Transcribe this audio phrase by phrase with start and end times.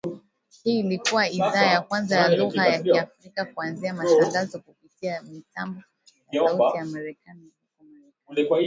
[0.63, 5.81] Hii ilikua idhaa ya kwanza ya lugha ya Kiafrika kuanzisha matangazo kupitia mitambo
[6.31, 7.91] ya Sauti ya Amerika huko
[8.27, 8.49] Marekani